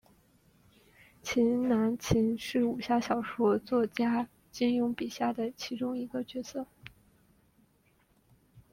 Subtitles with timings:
[1.21, 6.65] 秦南琴是武侠小说作家金庸笔下的其中一个角色。